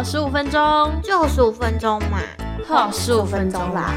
[0.00, 2.22] 呵，十五分钟，就十五分钟嘛，
[2.66, 3.92] 呵，十五分钟啦。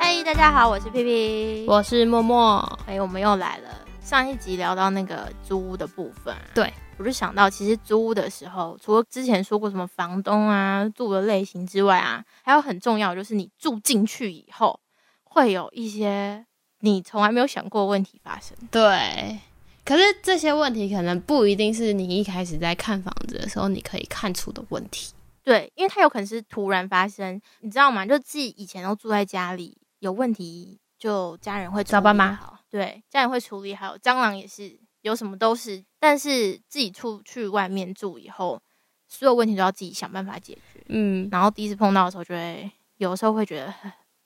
[0.00, 2.56] 嗨，大家好，我是屁屁，我是默默。
[2.86, 3.68] 哎，我们又来了。
[4.00, 14.80] 上一集聊到那个租屋的部分，对我就想到，其实租屋的时候，除了之前说过什么房东啊、住的类型之外啊，还有很重要就是你住进去以后，
[15.22, 16.46] 会有一些
[16.80, 18.56] 你从来没有想过问题发生。
[18.70, 19.38] 对。
[19.86, 28.04] 可是这些问题可能不一定是你一开始在看房子的时候你可以看出的问题，对，因为它有可能是突然发生，你知道吗？
[28.04, 35.84] 就自己以前都住在家里，有问题就家人会找爸妈，好，对，家人会处理，还有蟑螂也是，有什么都是。
[36.00, 38.60] 但是自己出去外面住以后，
[39.06, 43.72] 所有问题都要自己想办法解决，嗯，然后第一次碰到的时候，就会有时候会觉得，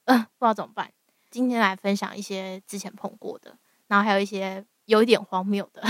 [0.07, 0.91] 嗯，不知道怎么办。
[1.31, 4.65] 今天来分享一些之前碰过的，然后还有一些。
[4.91, 5.81] 有一点荒谬的，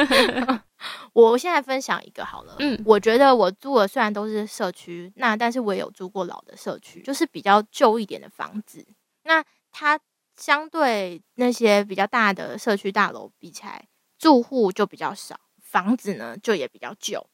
[1.12, 2.56] 我现在分享一个好了。
[2.58, 8.86] 嗯，我觉得我住的虽然都是社区，那但是我也有住过老的社区，就是比较旧一点的房子。
[9.24, 10.00] 那它
[10.36, 13.86] 相对那些比较大的社区大楼比起来，
[14.18, 17.26] 住户就比较少，房子呢就也比较旧。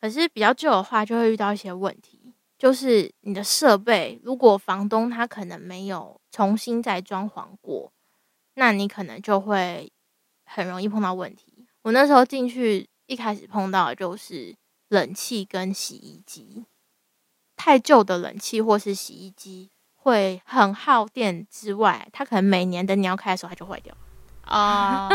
[0.00, 7.92] 可是比较旧的话，就会遇到一些问题，就是你的设备，如果房东他可能没有重新再装潢过，
[8.54, 9.92] 那你可能就会。
[10.48, 11.66] 很容易碰到问题。
[11.82, 14.54] 我那时候进去一开始碰到的就是
[14.88, 16.64] 冷气跟洗衣机，
[17.56, 23.96] 太旧的冷气或是洗衣机会很耗电之外，它可能每年等你要开的时候它就坏掉。
[24.48, 25.08] 啊！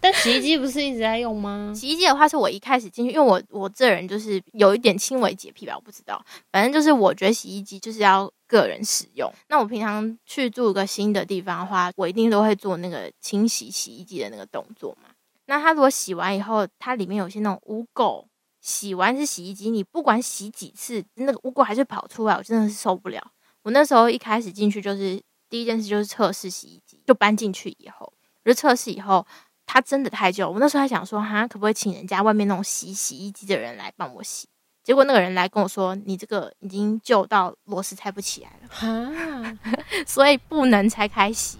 [0.00, 1.72] 但洗衣机不是一直在用吗？
[1.74, 6.22] 洗衣机的话，是我一开始进去，因为我我这人就是有一点轻微洁癖吧，我不知道。
[6.50, 9.32] 反正就是我觉得洗衣机就是要个人使用。
[9.48, 15.08] 那我平常去住一个新的地方的话，我一定都会做那个清洗洗衣机的那个动作嘛。
[15.46, 18.24] 那它如果洗完以后，它里面有些那种污垢，
[18.60, 23.22] 洗完是洗衣机，你不管洗几次，那个污垢还是跑出来，我真的是受不了。
[23.62, 28.12] 我那时候一开始进去就是第一件事就是测试洗衣机，就搬进去以后。
[28.44, 29.26] 就测试以后，
[29.66, 30.50] 它真的太旧。
[30.50, 34.48] 我那时候还想说，哈，可不可以请人家外面那种洗洗衣机的人来帮我洗？
[34.82, 39.58] 结果那个人来跟我说，你这个已经旧到螺丝拆不起来了，哈，
[40.04, 41.56] 所以不能拆开洗。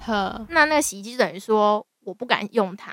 [0.48, 2.92] 那那个洗衣机等于说我不敢用它，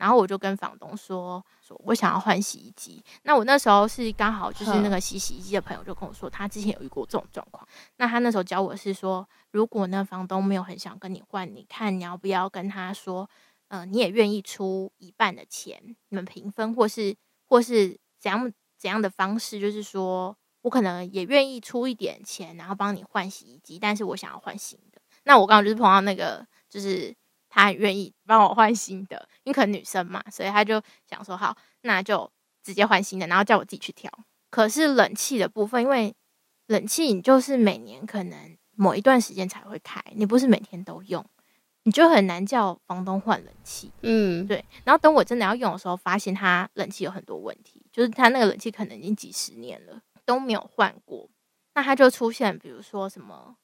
[0.00, 3.00] 然后我就跟房东说，说我想要换洗衣机。
[3.22, 7.64] 那我那时候是刚好就是那个洗洗衣机的朋友就跟我说，他之前有遇过这种状况。
[7.98, 9.28] 那他那时候教我是说。
[9.52, 13.28] 如果那房东没有很想跟你换，你看你要不要跟他说，
[13.66, 17.16] 嗯，你也愿意出一半的钱，你们平分，或是
[17.48, 25.02] 或是怎样怎样的方式，就是说我可能也愿意出一点钱，然后帮你换洗衣机，但是我想要换新的。
[25.24, 27.12] 那我刚刚就是碰到那个，就是
[27.50, 34.10] 他很愿意帮我换新的，因为可能女生嘛，所以他就想说好，那就直接换新的，然后叫我自己去挑。
[34.48, 36.14] 可是冷气的部分，因为
[36.68, 38.56] 冷气你就是每年可能。
[38.76, 41.22] 某一段时间才会开，你不是每天都用，
[41.82, 43.92] 你就很难叫房东换冷气。
[44.00, 44.64] 嗯，对。
[44.84, 51.28] 然后等我真的要用的时候，发现它冷气有很多问题，就是它那个冷气可能已经几十年了都没有换过，
[51.74, 53.56] 那它就出现比如说什么，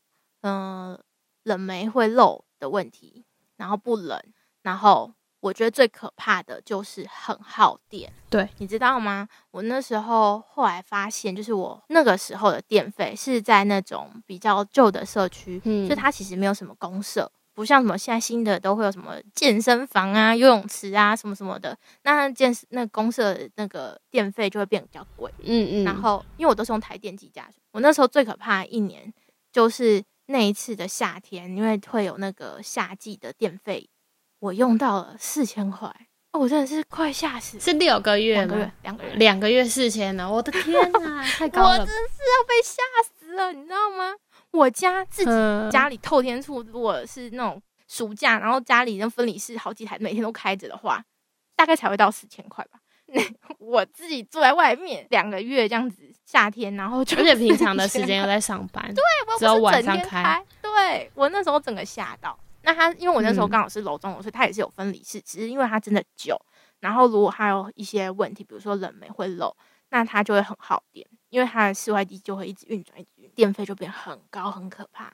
[0.42, 1.02] 嗯，
[1.44, 3.24] 冷媒会漏的问题，
[3.56, 4.20] 然后不冷，
[4.62, 5.12] 然后。
[5.40, 9.28] 我觉得最可怕的就是很耗电，对，你知道吗？
[9.52, 25.84] 我那时候后来发现，就是我那个时候的电费是在那种比较旧的社区，嗯，就它其实没有什么公社，不像什么现在新的都会有什么健身房啊、游泳池啊什么什么的，那健那公社那个电费就会变比较贵，嗯嗯。
[25.84, 29.12] 然后因为我都是用台电计价，我那时候最可怕一年
[29.52, 33.88] 就是那一次的夏天，因为会有那个夏季的电费。
[34.38, 35.88] 我用到了四千块，
[36.32, 37.58] 哦我真的是快吓死！
[37.58, 38.54] 是六个月吗？
[38.54, 40.30] 两个月，两个月，两个月四千呢！
[40.30, 41.70] 我的天哪，太高了！
[41.70, 44.14] 我真是要被吓死了，你知道吗？
[44.50, 45.30] 我家自己
[45.70, 51.02] 家里透天处，如果是那种暑假，然后家里那分离室好几台每天都开着的话，
[51.56, 52.78] 大概才会到四千块吧。
[53.06, 53.22] 那
[53.58, 60.44] 我自己住在外面两个月这样子，夏天，然后而且平常的时间又在上班，对，我只有晚上开。
[60.60, 62.38] 对我那时候整个吓到。
[62.62, 66.36] 那他，因为我那时候刚好是楼中楼，所以他也是有分离式，只是因为他真的久，
[66.80, 69.56] 然后如果还有一些问题，比如说冷媒会漏，
[69.90, 75.12] 那它就会很耗电，因为它的室外机就会一直运转，一直运，电费就变很高，很可怕。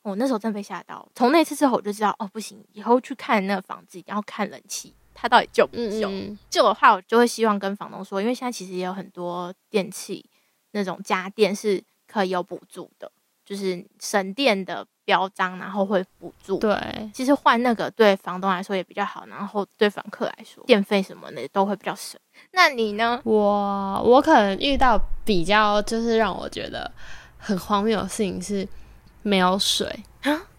[0.00, 6.10] 我那时候真被吓到，从那次之后我就知道，哦，不行，以后去看那个房子一定要看冷气，它到底旧不旧？
[6.50, 10.28] 旧的话，我就会希望跟房东说，因为现在其实也有很多电器
[10.72, 13.10] 那种家电是可以有补助的，
[13.44, 14.86] 就是省电的。
[15.06, 16.58] 标章，然后会补助。
[16.58, 16.74] 对，
[17.12, 22.18] 其实换那个对房东来说也比较好，然后对房客来说，电费什么的都会比较省。
[22.52, 23.20] 那你呢？
[23.22, 26.90] 我我可能遇到比较就是让我觉得
[27.36, 28.66] 很荒谬的事情是
[29.24, 29.92] 没有水，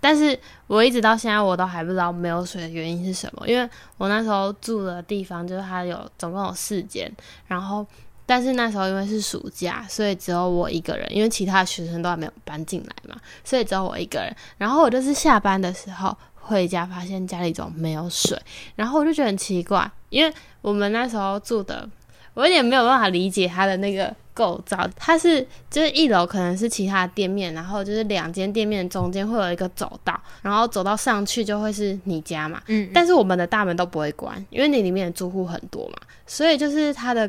[0.02, 7.10] 但是我一直到现在我都还不知道没有水的原因是什么，因为我那时候住的地方就是它有总共有四间，
[7.48, 7.88] 然后。
[8.28, 14.36] 但是那时候因为是暑假，所以只有我一个人，因为其他的学生都还没有搬进来嘛，所以只有我一个人。
[14.58, 18.36] 然后我就是下班的时候回家，发现家里总没有水，
[18.76, 21.88] 然后我就觉得很奇怪，因为我们那时候住的，
[22.34, 24.88] 我有点没有办法理解他的那个构造。
[24.96, 25.42] 它是
[25.72, 32.62] 就是一楼可能是其他的店面，然后就是两间店面中间会有一个走道，然后走到上去就会是你家嘛。
[32.68, 32.92] 嗯。
[32.94, 35.96] 但是我们的大门都不会关，因为你里面的住户很多嘛，
[36.28, 37.28] 所以就是它的。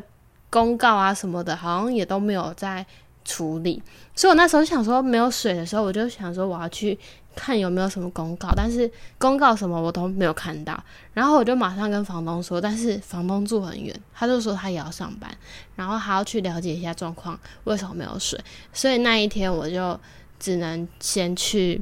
[0.49, 2.83] 公告啊什么的，好像也都没有在
[3.27, 3.83] 处理，
[4.15, 6.97] 所以我那时候想说没有水的时候，我就想说我要去
[7.35, 10.81] 看有没有什么公告，但是公告什么我都没有看到，
[11.13, 15.29] 然后我就马上跟房东说，但是房东住很远，他就说他也要上班，
[15.75, 18.39] 然后还要去了解一下状况，为什么没有水，
[18.71, 19.99] 所以那一天我就
[20.39, 21.81] 只能先去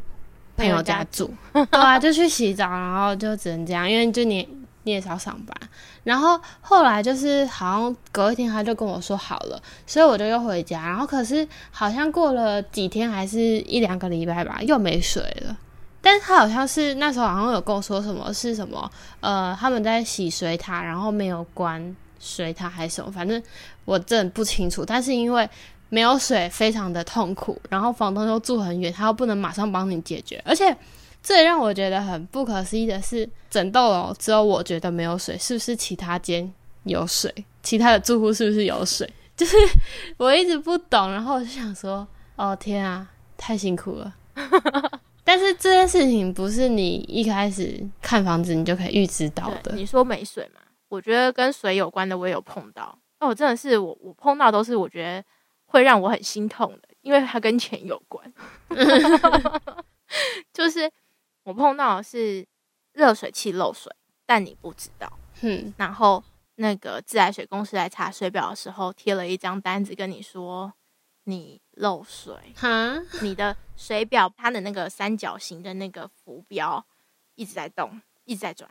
[0.57, 4.64] 朋友家住，对啊，就去洗澡，然后就只能这样，因为就你。
[4.85, 5.69] 你也是要上班，
[6.03, 15.57] 然后后来就是好像隔一天他就跟我说好了，所以我就又回家，然后可是好像过了几天还是一两个礼拜吧，又没水了。
[16.01, 18.89] 但是他好像是那时候好像有跟我说什么是什么，
[19.21, 23.41] 呃，他们在洗水塔，然后没有关水塔还是什么，反正
[23.85, 24.85] 我真不清楚。
[24.85, 25.49] 但是因为
[25.89, 30.77] 没有水，非常的痛苦，然后房东又住很远，他又不能马上帮你解决，而且。
[31.25, 37.33] 最让我觉得很不可思议的是，整栋楼只有我觉得没有水，是不是其他间有水？
[37.63, 39.11] 其他的住户是不是有水？
[39.35, 39.57] 就是
[40.17, 44.15] 我一直不懂，然后我就想说，哦天啊，太辛苦了。
[45.25, 49.75] 但是这件事情不是你一开始看房子你就可以预知到的。
[49.75, 50.61] 你说没水嘛？
[50.89, 52.95] 我觉得跟水有关的我也有碰到。
[53.19, 55.23] 哦，真的是我我碰到都是我觉得
[55.65, 58.31] 会让我很心痛的，因为它跟钱有关。
[60.53, 60.87] 就是。
[61.45, 62.45] 我碰到的是
[62.93, 63.95] 热水器漏水，
[64.25, 65.11] 但你不知道。
[65.41, 66.23] 嗯，然后
[66.55, 70.73] 那个自来水公司来查水表的时候，贴了一张单子跟你说
[71.25, 72.33] 你漏水。
[72.55, 76.83] 哈，你的水表它的那个三角形的那个浮标
[77.35, 78.67] 一直在动，一直在转。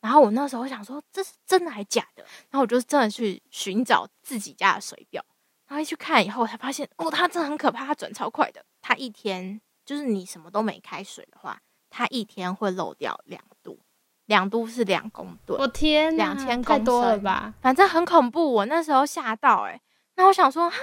[0.00, 2.22] 然后我那时候想说这是真的还假的？
[2.50, 5.24] 然后我就真的去寻找自己家的水表，
[5.66, 8.62] 然后一去看以后才发现，哦，它真的很可怕，它转超快的。
[8.82, 11.60] 它一天就是你什么都没开水的话。
[11.90, 13.78] 它一天会漏掉两度，
[14.26, 15.58] 两度是两公吨。
[15.60, 17.54] 我天，两千公多了吧？
[17.60, 19.80] 反正很恐怖，我那时候吓到哎。
[20.16, 20.76] 那我想说，哈，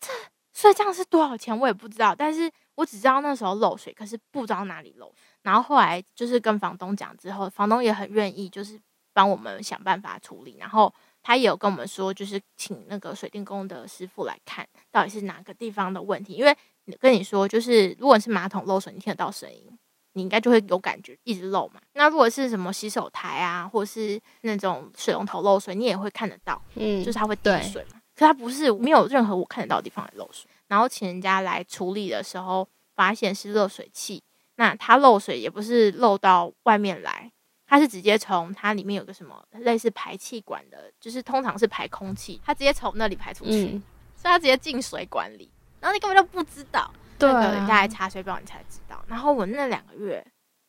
[0.00, 0.12] 这
[0.52, 1.56] 所以这样是多少钱？
[1.58, 5.12] 我也不知道，但是我只知道那时候漏水，可是不知道哪里漏。
[5.42, 8.78] 然后后来就是跟房东讲之后，房东也很愿意，就是
[9.12, 10.56] 帮我们想办法处理。
[10.58, 10.92] 然后
[11.22, 16.34] 他也有跟我们说，就是请那个水电工的师傅来看到底是哪个地方的问题。
[16.34, 16.54] 因为
[16.98, 19.78] 跟你说，就是如果是马桶漏水，你听得到声音。
[20.12, 21.80] 你应该就会有感觉一直漏嘛。
[21.94, 28.00] 那如果是什么洗手台啊，或是那种水龙头漏水，你也会看得到，嗯，就是它会滴水嘛。
[28.16, 30.50] 可它不是没有任何我看得到的地方来漏水。
[30.68, 34.22] 然后请人家来处理的时候，发现是热水器。
[34.56, 37.32] 那它漏水也不是漏到外面来，
[37.66, 43.80] 它是直接从它里面有个什么类似排气管的，就是通常是排空气，它直接从那里排出去，
[44.14, 45.50] 所以它直接进水管里，
[45.80, 46.92] 然后你根本就不知道。
[47.20, 49.04] 那个人家来查水表，你才知道。
[49.06, 50.24] 然后我那两个月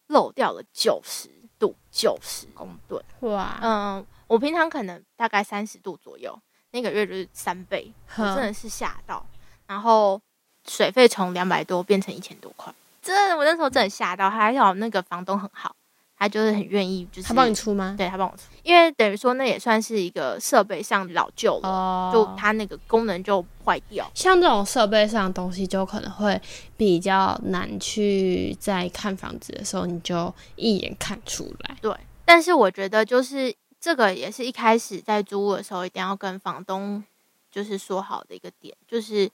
[0.08, 3.04] 漏掉了九十度，九十公吨。
[3.22, 6.38] 哇，嗯，我平常可能大概三十度左右，
[6.72, 9.26] 那个月就是三倍，我真的是吓到。
[9.68, 10.22] 然后
[10.68, 14.30] 水费从两百多变成一千多块，真的，我那时候真的吓到。
[14.30, 15.76] 还好那个房东很好。
[16.22, 17.96] 他就是很愿意，就是他帮你出吗？
[17.98, 24.08] 对他帮我出，因为等于说那也算是一个设备上老旧了，就它那个功能就坏掉。
[24.14, 26.40] 像这种设备上的东西，就可能会
[26.78, 31.76] 比较难去在看房子的时候，你就一眼看出来。
[31.82, 31.92] 对，
[32.24, 37.04] 但是我觉得就是这个也是一开始在租屋的时候一定要跟房东
[37.52, 39.28] 就是说好的一个点，就是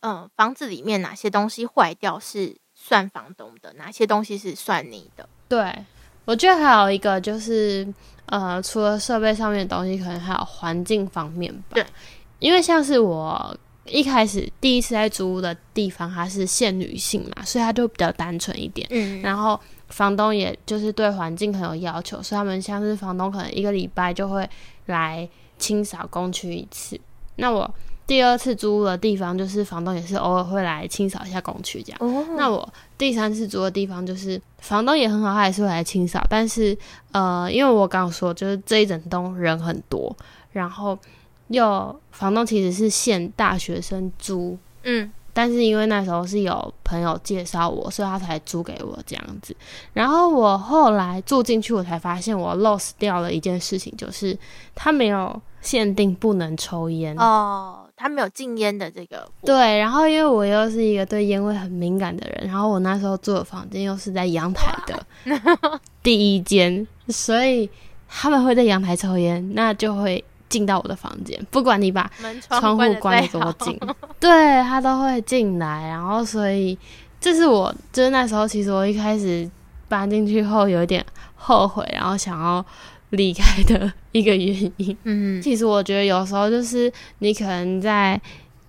[0.00, 5.28] 嗯，房子里面哪些东西坏掉是算房东的，哪些东西是算你的。
[5.46, 5.84] 对。
[6.26, 7.86] 我觉得还有一个就是，
[8.26, 11.62] 呃，除了设备上面的东西，可能还有环境方面吧。
[11.74, 11.86] 对，
[12.40, 13.56] 因为像是我
[13.86, 18.86] 一开始第一次在租的地方，它是限女性嘛，所以它就比较单纯一点。
[18.90, 19.22] 嗯。
[19.22, 24.46] 然后房东也就是对环境很有要求，所以他们像是房东可能一个礼拜就会
[24.86, 25.26] 来
[25.58, 27.00] 清扫工区一次。
[27.36, 27.72] 那我
[28.06, 31.98] 第二次租的地方，就是房东也是偶尔会来清扫一下工区这样。
[32.00, 36.76] 哦，那我第三次租的地方，就是房东也很好，他也是会来清扫，但是
[37.12, 40.14] 呃，因为我刚刚说，就是这一整栋人很多，
[40.52, 40.96] 然后
[41.48, 49.54] 又房东其实是限大学生租，嗯但是因为那时候是有朋友介绍我，所以他才租给我这样子。
[49.92, 54.38] 然后我后来住进去，我才发现我 lost 掉了一件事情，就是
[54.74, 57.14] 他没有限定不能抽烟。
[57.18, 65.06] 哦，他没有禁烟的这个，对，然后因为我又是一个对烟味很敏感的人，然后我那时候住的房间又是在阳台的
[66.02, 67.68] 第一间，所以
[68.06, 72.10] 他们会在阳台抽烟，那就会进到我的房间，不管你把
[72.40, 73.80] 窗户关关得多紧，
[74.20, 75.88] 对他都会进来。
[75.88, 76.78] 然后，所以
[77.18, 79.50] 这是我就是那时候，其实我一开始
[79.88, 82.64] 搬进去后有一点后悔，然后想要
[83.10, 84.96] 离开的一个原因。
[85.04, 88.20] 嗯，其实我觉得有时候就是你可能在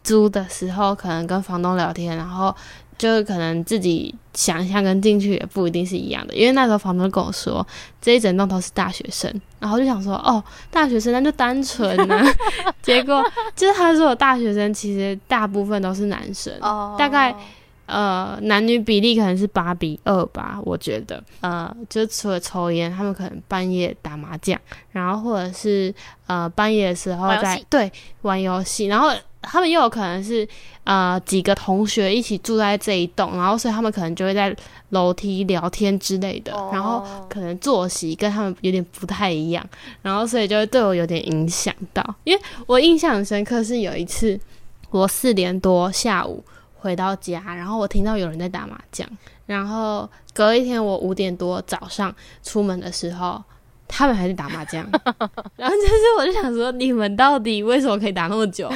[0.04, 2.56] 租的时候，可能跟房东聊天，然后
[2.98, 6.34] 就是可能自己想象跟进去也不一定是一样的。
[6.34, 7.66] 因为那时候房东跟我说，
[8.02, 9.30] 这一整栋都是大学生，
[9.60, 12.26] 然后就想说，哦，大学生那就单纯啊。
[12.82, 13.24] 结果
[13.56, 17.36] 就是他说的大学生，其实大部分都是男生，哦，大概
[17.88, 24.60] 呃，男女比例可能是八比二吧，我觉得，呃，就除了抽烟，他们可能半夜打麻将，
[24.92, 25.94] 然后或者是
[26.26, 27.90] 呃半夜的时候在对
[28.24, 29.10] 玩游戏，然后
[29.42, 30.46] 他们又有可能是
[30.84, 34.54] 呃几个同学一起住在这一栋，然后所以他们可能就会在
[34.90, 39.66] 楼梯聊天之类的，然后哦可能作息跟他们有点不太一样，
[40.02, 44.38] 然后所以就会对我有点影响到，因为我印象很深刻是有一次
[44.90, 46.44] 我四点多下午
[46.80, 49.08] 回到家，然后我听到有人在打麻将，
[49.46, 53.44] 然后隔一天我五点多早上出门的时候。
[53.90, 54.84] 他们还在打麻将，
[55.56, 58.70] 然后就是我就想说，你们到底为什么可以打那么久？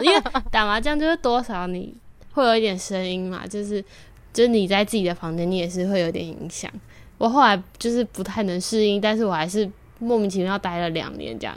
[0.00, 1.92] 因为打麻将就是多少你
[2.30, 3.84] 会有一点声音嘛，就是
[4.32, 6.70] 就是你在自己的房间，你也是会有点影响。
[7.18, 11.56] 我后来就是不太能适应，但是我还是莫名其妙待了两年这样。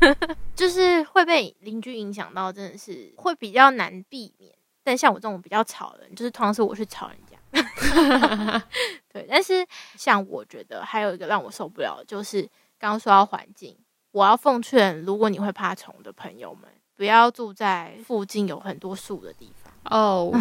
[0.56, 4.50] 就是会被邻居影响到，真的是会比较难避免。
[4.88, 7.36] 但像我这种比较吵的人，就是通常是我去吵人家。
[9.12, 9.66] 对，但是
[9.98, 12.40] 像我觉得还有一个让我受不了的，就是
[12.78, 13.76] 刚刚说到环境，
[14.12, 20.32] 我要奉劝，如果你会怕虫的朋友们，不要住在附近有很多树的地方，哦，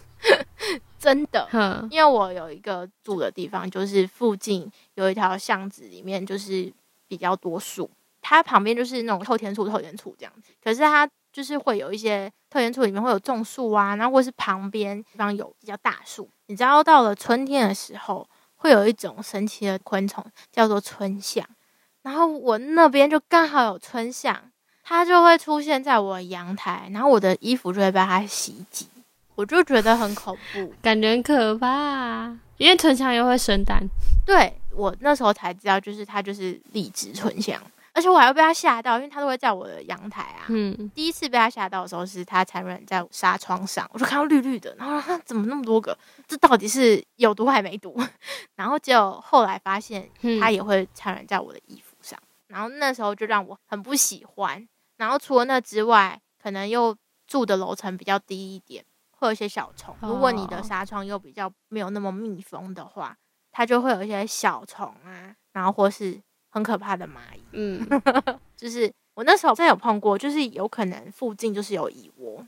[0.98, 1.46] 真的。
[1.90, 6.72] 因为我有一个住的地方，就是附近有一条巷子，里面就是
[7.06, 7.90] 比较多树，
[8.22, 10.52] 它旁边就是那种透天处、透天处这样子。
[10.62, 16.26] 可是它就是会有一些透天处里面会有种树啊，然后或是旁边地方有比较大树。
[16.46, 21.46] 你知道到了春天的时候，会有一种神奇的昆虫叫做春象，
[22.00, 24.50] 然后我那边就刚好有春象，
[24.82, 28.88] 它就会出现在我的阳台，然后我的衣服就会被它袭击，
[29.34, 30.72] 我就觉得很恐怖。
[30.80, 33.86] 感觉很可怕、啊，因为春象又会生蛋。
[34.24, 37.60] 对我那时候才知道，就是它就是荔枝春香，
[37.96, 40.44] 而且我还会被它吓到，因为它都会在我的阳台啊。
[40.48, 45.96] 嗯，第一次被它吓到的时候，是它产卵在纱窗上，我就看到绿绿的，然后它怎么那么多个？
[46.28, 47.98] 这到底是有毒还没毒？
[48.54, 54.68] 然后结果后来发现嗯它也会产卵在我的衣服上，然后那时候就让我很不喜欢。
[54.98, 56.94] 然后除了那之外，可能又
[57.26, 59.96] 住的楼层比较低一点，会有一些小虫。
[60.02, 63.16] 如果你的哦纱窗又比较没有那么密封的话，
[63.52, 66.20] 它就会有一些小虫啊，然后或是
[66.56, 67.42] 很可怕的蚂蚁。
[67.52, 67.86] 嗯，
[68.56, 72.42] 就是我那时候真的有碰过，就是有可能附近就是有蚁窝，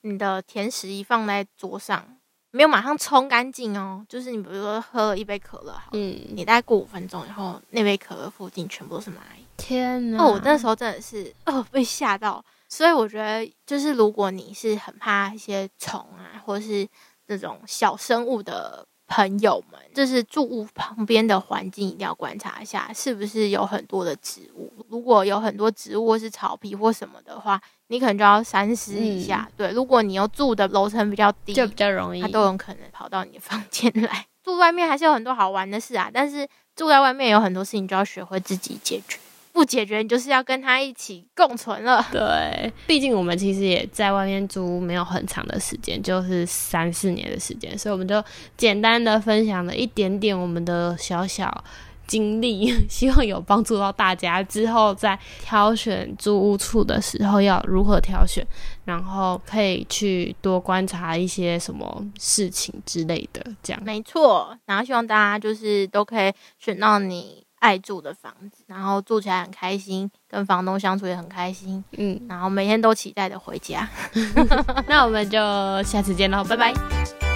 [0.00, 2.16] 你的甜食一放在桌上，
[2.50, 9.46] 没有马上冲干净哦，就是你比如说喝了一杯可乐好，嗯，你大概过五分钟以后，那杯可乐附近全部都是蚂蚁。
[9.56, 10.18] 天呐！
[10.18, 16.84] 哦，我那时候真的是哦被吓到，所以我觉得就是如果你是很怕一些虫啊，或是
[17.26, 24.72] 那种小生物的朋友们，就是住屋旁边的环境一定要观察一下，是不是有很多的植物。
[24.88, 29.46] 如果有很多植物或是草皮或什么的话，你可能就要三思一下。
[29.54, 32.28] 对，如果你又住的楼层比较低，就比较容易它。
[32.28, 34.24] 都有可能跑到你的房间来。
[34.42, 39.18] 住外面还是有很多好玩的事啊，但是住在外面有很多事情就要学会自己解决。
[39.52, 42.04] 不解决，你就是要跟他一起共存了。
[42.10, 48.22] 对，毕竟我们其实也在外面租没有很长的时间，就是三四年的时间，所以我们就
[48.56, 51.62] 简单的分享了一点点我们的小小
[52.06, 54.42] 经历， 希望有帮助到大家。
[54.42, 58.44] 之后在挑选租屋处的时候要如何挑选，
[58.84, 63.82] 然后可以去多观察一些什么事情之类的，这样。
[63.84, 73.88] 没错，然后希望大家就是都可以选到你爱住的房子，然后住起来很开心，跟房东相处也很开心，嗯，然后每天都期待的回家。
[74.88, 75.38] 那我们就
[75.84, 77.31] 下次见喽，拜拜。